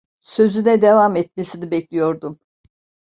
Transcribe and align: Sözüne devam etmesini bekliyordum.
Sözüne 0.21 0.81
devam 0.81 1.15
etmesini 1.15 1.71
bekliyordum. 1.71 2.39